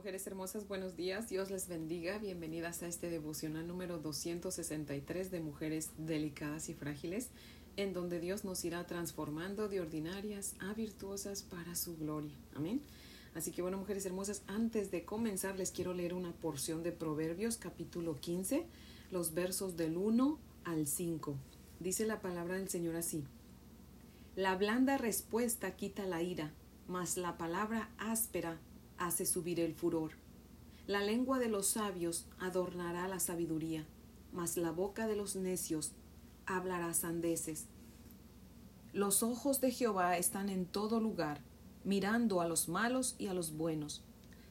[0.00, 1.28] mujeres hermosas, buenos días.
[1.28, 2.16] Dios les bendiga.
[2.16, 7.28] Bienvenidas a este devocional número 263 de Mujeres Delicadas y Frágiles,
[7.76, 12.32] en donde Dios nos irá transformando de ordinarias a virtuosas para su gloria.
[12.54, 12.80] Amén.
[13.34, 17.58] Así que bueno, mujeres hermosas, antes de comenzar les quiero leer una porción de Proverbios
[17.58, 18.64] capítulo 15,
[19.10, 21.36] los versos del 1 al 5.
[21.78, 23.22] Dice la palabra del Señor así.
[24.34, 26.54] La blanda respuesta quita la ira,
[26.88, 28.58] mas la palabra áspera
[29.00, 30.12] hace subir el furor.
[30.86, 33.86] La lengua de los sabios adornará la sabiduría,
[34.32, 35.92] mas la boca de los necios
[36.46, 37.66] hablará sandeces.
[38.92, 41.40] Los ojos de Jehová están en todo lugar,
[41.82, 44.02] mirando a los malos y a los buenos.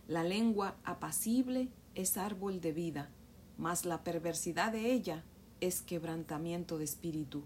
[0.07, 3.09] La lengua apacible es árbol de vida,
[3.57, 5.23] mas la perversidad de ella
[5.61, 7.43] es quebrantamiento de espíritu.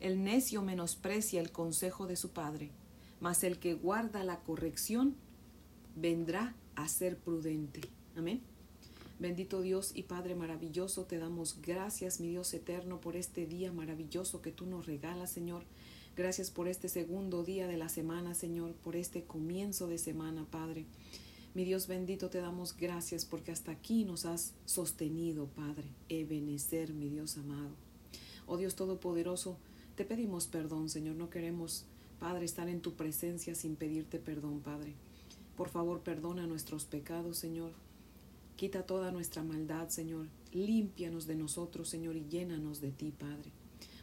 [0.00, 2.70] El necio menosprecia el consejo de su padre,
[3.20, 5.16] mas el que guarda la corrección
[5.96, 7.80] vendrá a ser prudente.
[8.16, 8.40] Amén.
[9.18, 14.42] Bendito Dios y Padre maravilloso, te damos gracias, mi Dios eterno, por este día maravilloso
[14.42, 15.64] que tú nos regalas, Señor.
[16.16, 20.86] Gracias por este segundo día de la semana, Señor, por este comienzo de semana, Padre.
[21.54, 25.88] Mi Dios bendito, te damos gracias porque hasta aquí nos has sostenido, Padre.
[26.08, 27.70] Ebenecer, mi Dios amado.
[28.46, 29.58] Oh Dios Todopoderoso,
[29.96, 31.16] te pedimos perdón, Señor.
[31.16, 31.86] No queremos,
[32.20, 34.94] Padre, estar en tu presencia sin pedirte perdón, Padre.
[35.58, 37.72] Por favor, perdona nuestros pecados, Señor.
[38.54, 40.28] Quita toda nuestra maldad, Señor.
[40.52, 43.50] Límpianos de nosotros, Señor, y llénanos de ti, Padre.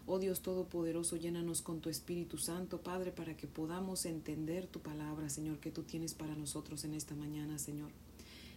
[0.05, 5.29] Oh Dios Todopoderoso, llénanos con tu Espíritu Santo, Padre, para que podamos entender tu palabra,
[5.29, 7.91] Señor, que tú tienes para nosotros en esta mañana, Señor.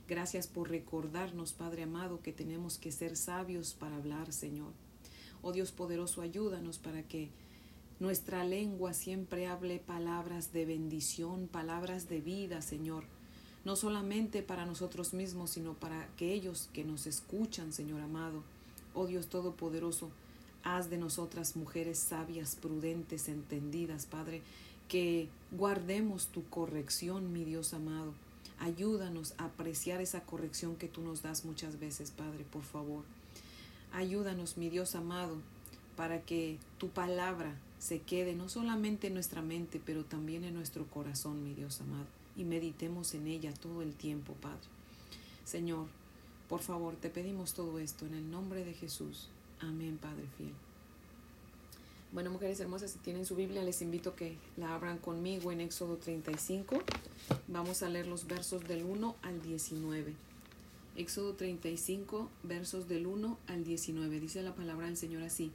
[0.08, 4.72] Gracias por recordarnos, Padre amado, que tenemos que ser sabios para hablar, Señor.
[5.40, 7.30] Oh Dios poderoso, ayúdanos para que
[8.00, 13.04] nuestra lengua siempre hable palabras de bendición, palabras de vida, Señor.
[13.64, 18.44] No solamente para nosotros mismos, sino para aquellos que nos escuchan, Señor amado.
[18.94, 20.10] Oh Dios Todopoderoso,
[20.62, 24.42] haz de nosotras mujeres sabias, prudentes, entendidas, Padre,
[24.88, 28.14] que guardemos tu corrección, mi Dios amado.
[28.60, 33.04] Ayúdanos a apreciar esa corrección que tú nos das muchas veces, Padre, por favor.
[33.92, 35.36] Ayúdanos, mi Dios amado,
[35.96, 40.86] para que tu palabra se quede no solamente en nuestra mente, pero también en nuestro
[40.86, 42.06] corazón, mi Dios amado,
[42.36, 44.58] y meditemos en ella todo el tiempo, Padre.
[45.44, 45.86] Señor,
[46.48, 49.28] por favor, te pedimos todo esto en el nombre de Jesús.
[49.60, 50.52] Amén, Padre fiel.
[52.10, 55.60] Bueno, mujeres hermosas, si tienen su Biblia, les invito a que la abran conmigo en
[55.60, 56.82] Éxodo 35.
[57.48, 60.14] Vamos a leer los versos del 1 al 19.
[60.96, 64.20] Éxodo 35, versos del 1 al 19.
[64.20, 65.52] Dice la palabra del Señor así.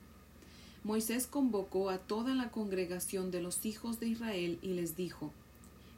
[0.83, 5.31] Moisés convocó a toda la congregación de los hijos de Israel y les dijo,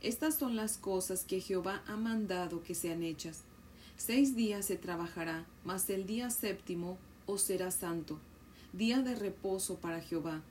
[0.03, 3.41] Estas son las cosas que Jehová ha mandado que sean hechas.
[3.97, 8.19] Seis días se trabajará, mas el día séptimo os será santo,
[8.73, 10.43] día de reposo para Jehová.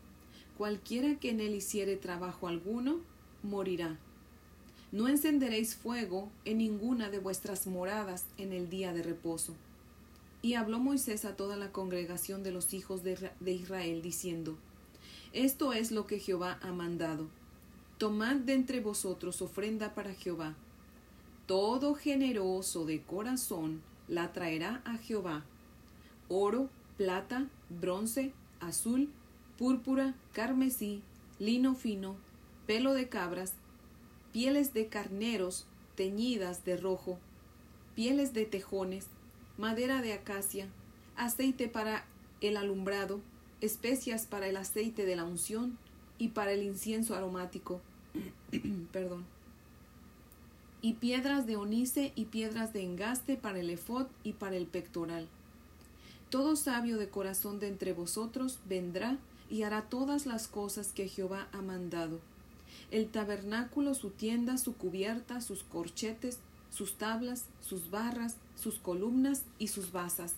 [0.59, 2.99] Cualquiera que en él hiciere trabajo alguno,
[3.45, 3.99] morirá.
[4.91, 9.55] No encenderéis fuego en ninguna de vuestras moradas en el día de reposo
[10.45, 14.59] y habló Moisés a toda la congregación de los hijos de Israel, diciendo,
[15.33, 17.29] Esto es lo que Jehová ha mandado.
[17.97, 20.55] Tomad de entre vosotros ofrenda para Jehová.
[21.47, 25.47] Todo generoso de corazón la traerá a Jehová.
[26.29, 26.69] Oro,
[26.99, 29.09] plata, bronce, azul,
[29.57, 31.01] púrpura, carmesí,
[31.39, 32.17] lino fino,
[32.67, 33.55] pelo de cabras,
[34.31, 37.19] pieles de carneros teñidas de rojo,
[37.95, 39.07] pieles de tejones,
[39.59, 40.69] madera de acacia,
[41.17, 42.05] aceite para
[42.41, 43.21] el alumbrado,
[43.61, 45.79] especias para el aceite de la unción
[46.19, 47.81] y para el incienso aromático.
[48.93, 49.25] Perdón.
[50.83, 55.29] Y piedras de onice y piedras de engaste para el efod y para el pectoral.
[56.29, 61.49] Todo sabio de corazón de entre vosotros vendrá y hará todas las cosas que Jehová
[61.53, 62.21] ha mandado.
[62.91, 66.39] El tabernáculo, su tienda, su cubierta, sus corchetes,
[66.75, 70.35] sus tablas, sus barras, sus columnas y sus basas,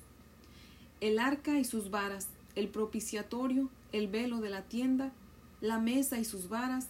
[1.00, 5.12] el arca y sus varas, el propiciatorio, el velo de la tienda,
[5.62, 6.88] la mesa y sus varas,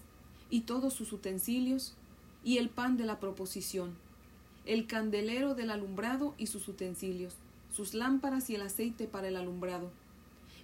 [0.51, 1.95] y todos sus utensilios,
[2.43, 3.95] y el pan de la proposición,
[4.65, 7.35] el candelero del alumbrado y sus utensilios,
[7.73, 9.93] sus lámparas y el aceite para el alumbrado,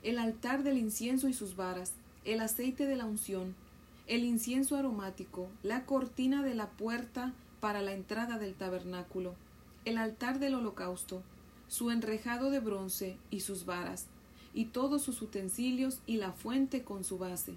[0.03, 1.93] el altar del incienso y sus varas,
[2.25, 3.55] el aceite de la unción,
[4.09, 9.37] el incienso aromático, la cortina de la puerta para la entrada del tabernáculo,
[9.85, 11.23] el altar del holocausto,
[11.69, 14.07] su enrejado de bronce y sus varas,
[14.53, 17.55] y todos sus utensilios y la fuente con su base,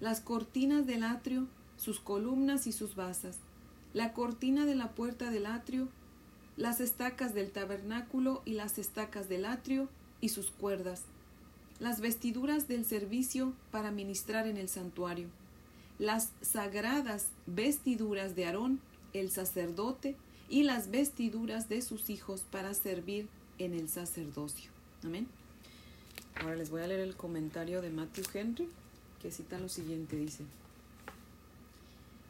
[0.00, 1.46] las cortinas del atrio,
[1.76, 3.38] sus columnas y sus basas,
[3.94, 5.86] la cortina de la puerta del atrio,
[6.56, 9.88] las estacas del tabernáculo y las estacas del atrio
[10.20, 11.02] y sus cuerdas,
[11.78, 15.28] las vestiduras del servicio para ministrar en el santuario,
[16.00, 18.80] las sagradas vestiduras de Aarón,
[19.16, 20.16] el sacerdote,
[20.48, 23.28] y las vestiduras de sus hijos para servir
[23.58, 24.70] en el sacerdocio.
[25.04, 25.26] Amén.
[26.36, 28.68] Ahora les voy a leer el comentario de Matthew Henry,
[29.20, 30.44] que cita lo siguiente, dice.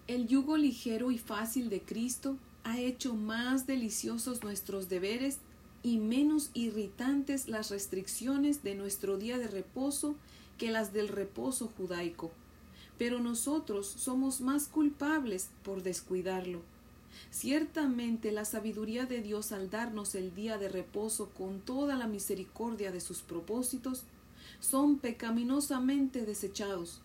[0.06, 5.38] El yugo ligero y fácil de Cristo ha hecho más deliciosos nuestros deberes
[5.82, 10.14] y menos irritantes las restricciones de nuestro día de reposo
[10.58, 12.30] que las del reposo judaico.
[12.98, 16.62] Pero nosotros somos más culpables por descuidarlo.
[17.30, 22.92] Ciertamente la sabiduría de Dios al darnos el día de reposo con toda la misericordia
[22.92, 24.04] de sus propósitos,
[24.60, 27.00] son pecaminosamente desechados.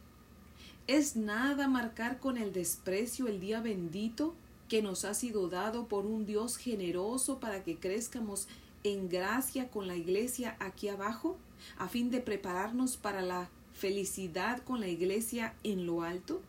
[0.88, 4.34] ¿Es nada marcar con el desprecio el día bendito
[4.68, 8.48] que nos ha sido dado por un Dios generoso para que crezcamos
[8.84, 11.38] en gracia con la iglesia aquí abajo,
[11.78, 16.42] a fin de prepararnos para la felicidad con la iglesia en lo alto?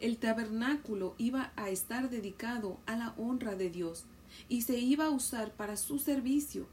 [0.00, 4.04] El tabernáculo iba a estar dedicado a la honra de Dios
[4.48, 6.66] y se iba a usar para su servicio.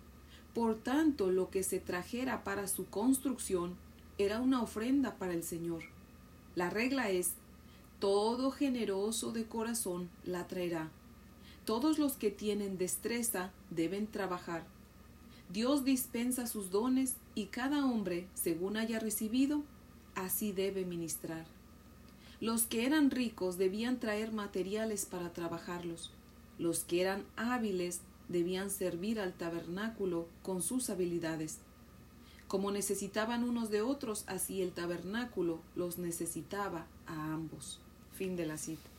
[0.53, 3.75] Por tanto, lo que se trajera para su construcción
[4.17, 5.83] era una ofrenda para el Señor.
[6.55, 7.33] La regla es,
[7.99, 10.89] todo generoso de corazón la traerá.
[11.65, 14.65] Todos los que tienen destreza deben trabajar.
[15.51, 19.63] Dios dispensa sus dones y cada hombre, según haya recibido,
[20.15, 21.45] así debe ministrar.
[22.41, 26.11] Los que eran ricos debían traer materiales para trabajarlos.
[26.57, 31.59] Los que eran hábiles debían servir al tabernáculo con sus habilidades.
[32.47, 37.79] Como necesitaban unos de otros, así el tabernáculo los necesitaba a ambos.
[38.13, 38.89] Fin de la cita.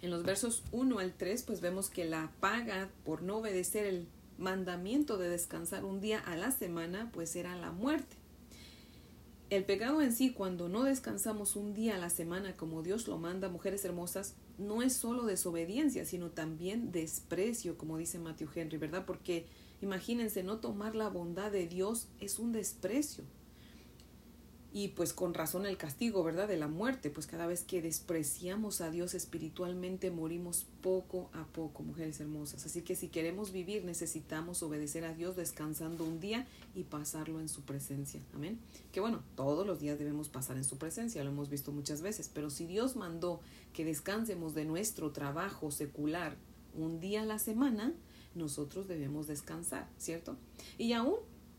[0.00, 4.08] En los versos 1 al 3, pues vemos que la paga por no obedecer el
[4.38, 8.16] mandamiento de descansar un día a la semana, pues era la muerte.
[9.48, 13.16] El pecado en sí, cuando no descansamos un día a la semana como Dios lo
[13.16, 19.04] manda, mujeres hermosas, no es solo desobediencia, sino también desprecio, como dice Matthew Henry, ¿verdad?
[19.06, 19.46] Porque
[19.80, 23.22] imagínense, no tomar la bondad de Dios es un desprecio
[24.76, 26.48] y pues con razón el castigo, ¿verdad?
[26.48, 31.82] De la muerte, pues cada vez que despreciamos a Dios espiritualmente morimos poco a poco,
[31.82, 32.66] mujeres hermosas.
[32.66, 37.48] Así que si queremos vivir necesitamos obedecer a Dios descansando un día y pasarlo en
[37.48, 38.20] su presencia.
[38.34, 38.58] Amén.
[38.92, 42.30] Que bueno, todos los días debemos pasar en su presencia, lo hemos visto muchas veces,
[42.30, 43.40] pero si Dios mandó
[43.72, 46.36] que descansemos de nuestro trabajo secular
[46.74, 47.94] un día a la semana,
[48.34, 50.36] nosotros debemos descansar, ¿cierto?
[50.76, 51.16] Y aún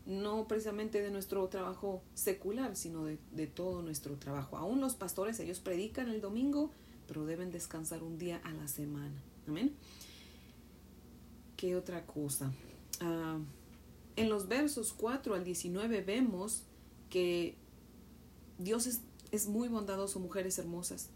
[0.08, 4.56] no precisamente de nuestro trabajo secular, sino de, todo nuestro trabajo.
[4.56, 6.70] Aún los pastores, ellos predican el domingo,
[7.06, 9.22] pero deben descansar un día a la semana.
[9.46, 9.74] Amén.
[11.58, 12.50] ¿Qué otra cosa?
[13.00, 13.38] Ah,
[14.16, 16.62] en los versos 4 al 19 vemos
[17.10, 17.54] que
[18.56, 21.10] Dios es, es muy bondadoso, mujeres hermosas.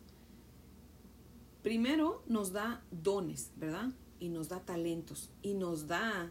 [1.62, 3.90] Primero nos da dones, ¿verdad?
[4.20, 6.30] Y nos da talentos y nos da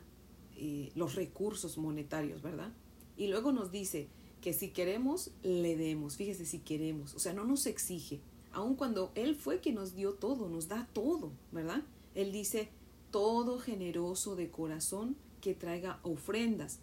[0.96, 2.72] los recursos monetarios, ¿verdad?
[3.18, 4.08] Y luego nos dice
[4.42, 6.18] que si queremos, le demos.
[6.18, 7.14] Fíjese, si queremos.
[7.14, 8.20] O sea, no nos exige.
[8.52, 11.84] Aun cuando Él fue quien nos dio todo, nos da todo, ¿verdad?
[12.16, 12.70] Él dice,
[13.12, 16.80] todo generoso de corazón que traiga ofrendas.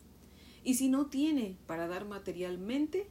[0.65, 3.07] Y si no tiene para dar materialmente,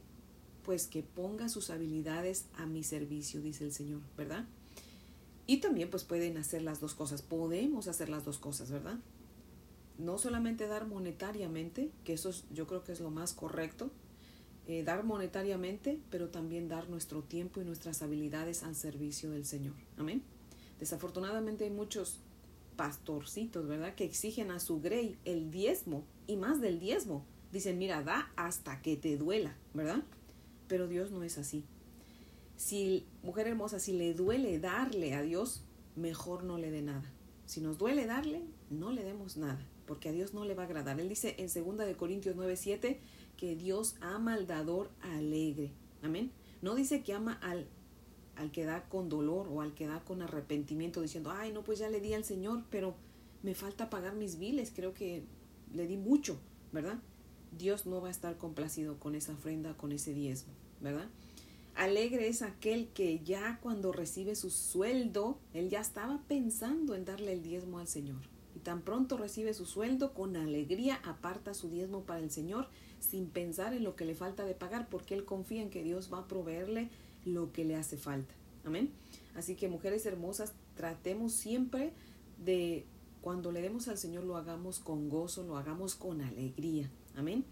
[0.64, 4.46] pues que ponga sus habilidades a mi servicio, dice el Señor, ¿verdad?
[5.46, 8.98] Y también pues pueden hacer las dos cosas, podemos hacer las dos cosas, ¿verdad?
[9.98, 13.90] No solamente dar monetariamente, que eso yo creo que es lo más correcto,
[14.66, 19.74] eh, dar monetariamente, pero también dar nuestro tiempo y nuestras habilidades al servicio del Señor.
[19.96, 20.22] Amén.
[20.78, 22.20] Desafortunadamente hay muchos
[22.76, 27.24] pastorcitos, ¿verdad?, que exigen a su grey el diezmo y más del diezmo.
[27.50, 30.04] Dicen, mira, da hasta que te duela, ¿verdad?
[30.68, 31.64] Pero Dios no es así.
[32.56, 35.64] Si, mujer hermosa, si le duele darle a Dios,
[35.96, 37.10] mejor no le dé nada.
[37.46, 40.66] Si nos duele darle, no le demos nada porque a Dios no le va a
[40.66, 41.00] agradar.
[41.00, 43.00] Él dice en 2 de Corintios 9:7
[43.36, 45.72] que Dios ama al dador alegre.
[46.02, 46.30] Amén.
[46.62, 47.66] No dice que ama al
[48.36, 51.80] al que da con dolor o al que da con arrepentimiento diciendo, "Ay, no, pues
[51.80, 52.94] ya le di al Señor, pero
[53.42, 55.24] me falta pagar mis biles, creo que
[55.74, 56.38] le di mucho",
[56.70, 57.00] ¿verdad?
[57.50, 61.08] Dios no va a estar complacido con esa ofrenda, con ese diezmo, ¿verdad?
[61.74, 67.32] Alegre es aquel que ya cuando recibe su sueldo, él ya estaba pensando en darle
[67.32, 72.02] el diezmo al Señor y tan pronto recibe su sueldo, con alegría aparta su diezmo
[72.02, 72.68] para el Señor,
[73.00, 76.12] sin pensar en lo que le falta de pagar, porque él confía en que Dios
[76.12, 76.90] va a proveerle
[77.24, 78.34] lo que le hace falta.
[78.64, 78.90] Amén.
[79.34, 81.92] Así que mujeres hermosas, tratemos siempre
[82.44, 82.86] de
[83.20, 86.90] cuando le demos al Señor lo hagamos con gozo, lo hagamos con alegría.
[87.16, 87.44] Amén.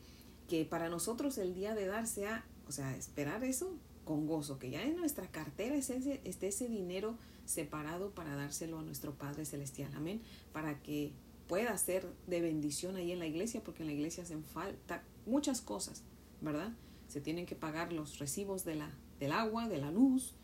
[0.49, 3.75] Que para nosotros el día de dar sea, o sea, esperar eso
[4.05, 9.15] con gozo, que ya en nuestra cartera esté ese dinero separado para dárselo a nuestro
[9.15, 9.91] Padre Celestial.
[9.95, 10.21] Amén.
[10.53, 11.13] Para que
[11.47, 15.61] pueda ser de bendición ahí en la iglesia, porque en la iglesia hacen falta muchas
[15.61, 16.03] cosas,
[16.41, 16.73] ¿verdad?
[17.09, 20.35] Se tienen que pagar los recibos de la, del agua, de la luz.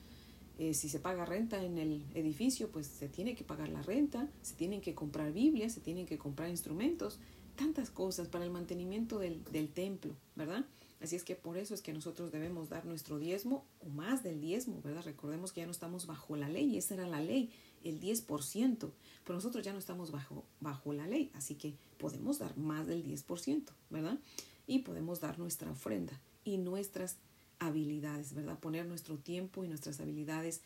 [0.59, 4.29] Eh, si se paga renta en el edificio, pues se tiene que pagar la renta,
[4.43, 7.19] se tienen que comprar Biblias, se tienen que comprar instrumentos,
[7.57, 10.65] tantas cosas para el mantenimiento del, del templo, ¿verdad?
[11.03, 14.41] Así es que por eso es que nosotros debemos dar nuestro diezmo o más del
[14.41, 15.03] diezmo, ¿verdad?
[15.03, 17.51] Recordemos que ya no estamos bajo la ley, esa era la ley,
[17.83, 18.91] el 10%,
[19.25, 23.05] pero nosotros ya no estamos bajo, bajo la ley, así que podemos dar más del
[23.05, 24.21] 10%, ¿verdad?
[24.69, 27.17] Y podemos dar nuestra ofrenda y nuestras
[27.59, 28.61] habilidades, ¿verdad?
[28.61, 30.61] Poner nuestro tiempo y nuestras habilidades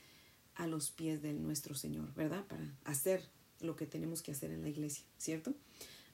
[0.55, 2.47] a los pies de nuestro Señor, ¿verdad?
[2.47, 3.23] Para hacer
[3.61, 5.55] lo que tenemos que hacer en la iglesia, ¿cierto?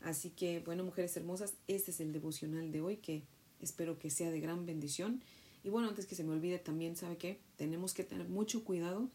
[0.01, 3.25] Así que, bueno, mujeres hermosas, este es el devocional de hoy que
[3.63, 5.23] Espero que sea de gran bendición.
[5.65, 7.41] Y bueno, antes que se me olvide también, ¿sabe qué?
[7.57, 9.09] Tenemos que tener mucho cuidado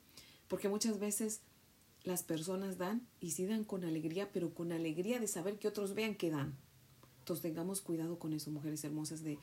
[0.48, 1.42] porque muchas veces
[2.04, 5.94] las personas dan y sí dan con alegría, pero con alegría de saber que otros
[5.94, 6.56] vean que dan.
[7.20, 9.38] Entonces tengamos cuidado con eso, mujeres hermosas, de,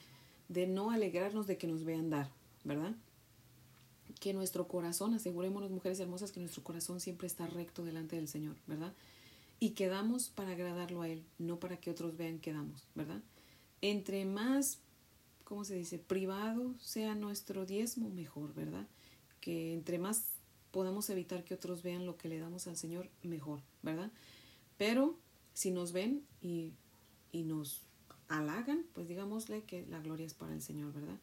[0.49, 2.31] de no alegrarnos de que nos vean dar,
[2.65, 2.95] ¿verdad?
[4.21, 8.57] Que nuestro corazón, asegurémonos, mujeres hermosas, que nuestro corazón siempre está recto delante del Señor,
[8.67, 8.95] ¿verdad?
[9.61, 13.21] Y quedamos para agradarlo a Él, no para que otros vean que damos, ¿verdad?
[13.83, 14.79] Entre más
[15.55, 16.01] ¿cómo se dice?
[16.01, 18.89] Privado sea nuestro diezmo, mejor, ¿verdad?
[19.41, 20.31] Que entre más
[20.73, 24.11] podamos evitar que otros vean lo que le damos al Señor, mejor, ¿verdad?
[24.79, 25.17] Pero
[25.53, 26.73] si nos ven y,
[27.31, 27.83] y nos
[28.27, 31.21] halagan, pues digámosle que la gloria es para el Señor, ¿verdad?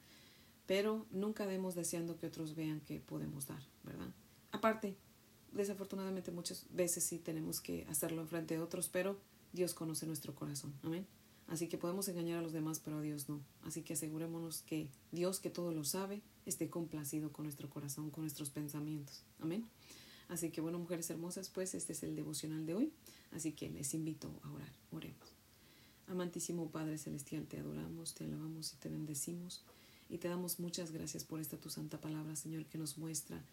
[0.66, 4.14] Pero nunca demos deseando que otros vean que podemos dar, ¿verdad?
[4.54, 4.96] Aparte,
[5.52, 9.18] desafortunadamente muchas veces sí tenemos que hacerlo en frente de otros, pero
[9.52, 10.74] Dios conoce nuestro corazón.
[10.84, 11.06] Amén.
[11.52, 13.42] Así que podemos engañar a los demás, pero a Dios no.
[13.64, 18.24] Así que asegurémonos que Dios, que todo lo sabe, esté complacido con nuestro corazón, con
[18.24, 19.26] nuestros pensamientos.
[19.42, 19.68] Amén.
[20.30, 22.94] Así que bueno, mujeres hermosas, pues este es el devocional de hoy.
[23.32, 24.72] Así que les invito a orar.
[24.92, 25.34] Oremos.
[26.08, 29.66] Amantísimo Padre Celestial, te adoramos, te alabamos y te bendecimos.
[30.10, 33.44] Y te damos muchas gracias por esta tu santa palabra, Señor, que nos muestra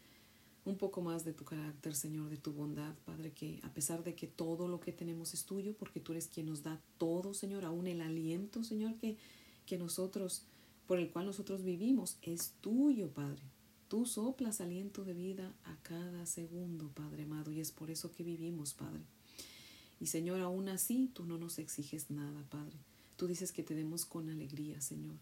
[0.68, 4.14] un poco más de tu carácter, Señor, de tu bondad, Padre, que a pesar de
[4.14, 7.64] que todo lo que tenemos es tuyo, porque tú eres quien nos da todo, Señor,
[7.64, 9.16] aún el aliento, Señor, que,
[9.66, 10.44] que nosotros,
[10.87, 13.42] por el cual nosotros vivimos, es tuyo, Padre.
[13.88, 18.22] Tú soplas aliento de vida a cada segundo, Padre amado, y es por eso que
[18.22, 19.02] vivimos, Padre.
[20.00, 22.76] Y Señor, aún así tú no nos exiges nada, Padre.
[23.16, 25.16] Tú dices que te demos con alegría, Señor.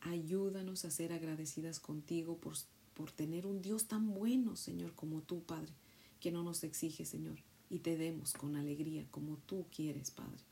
[0.00, 2.54] Ayúdanos a ser agradecidas contigo por
[2.98, 5.72] por tener un Dios tan bueno, Señor, como tú, Padre,
[6.18, 7.38] que no nos exige, Señor,
[7.70, 10.42] y te demos con alegría como tú quieres, Padre.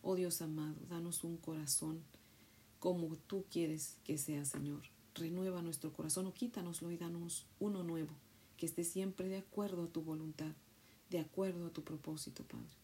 [0.00, 2.00] Oh Dios amado, danos un corazón
[2.78, 4.80] como tú quieres que sea, Señor.
[5.14, 8.14] Renueva nuestro corazón o quítanoslo y danos uno nuevo,
[8.56, 10.54] que esté siempre de acuerdo a tu voluntad,
[11.10, 12.74] de acuerdo a tu propósito, Padre.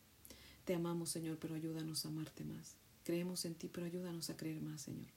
[0.66, 2.74] Te amamos, Señor, pero ayúdanos a amarte más.
[3.04, 5.08] Creemos en ti, pero ayúdanos a creer más, Señor.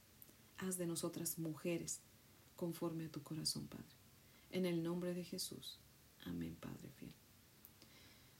[0.60, 2.00] Haz de nosotras mujeres
[2.62, 3.96] conforme a tu corazón, Padre.
[4.52, 5.80] En el nombre de Jesús.
[6.26, 7.12] Amén, Padre fiel.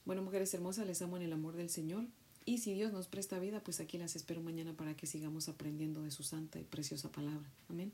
[0.04, 2.04] Bueno, mujeres hermosas, les amo en el amor del Señor.
[2.44, 6.04] Y si Dios nos presta vida, pues aquí las espero mañana para que sigamos aprendiendo
[6.04, 7.50] de su santa y preciosa palabra.
[7.68, 7.92] Amén.